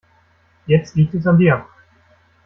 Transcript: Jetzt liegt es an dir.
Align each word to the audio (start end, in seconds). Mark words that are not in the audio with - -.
Jetzt 0.65 0.95
liegt 0.95 1.13
es 1.13 1.27
an 1.27 1.37
dir. 1.37 1.63